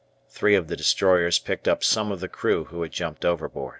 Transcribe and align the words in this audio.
Three 0.29 0.55
of 0.55 0.67
the 0.67 0.75
destroyers 0.75 1.37
picked 1.37 1.67
up 1.67 1.83
some 1.83 2.11
of 2.11 2.21
the 2.21 2.27
crew 2.27 2.63
who 2.63 2.81
had 2.81 2.91
jumped 2.91 3.23
overboard. 3.23 3.69